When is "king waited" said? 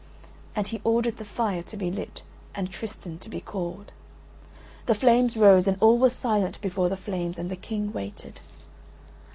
7.55-8.39